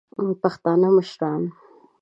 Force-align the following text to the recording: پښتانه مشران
پښتانه 0.41 0.87
مشران 0.97 1.41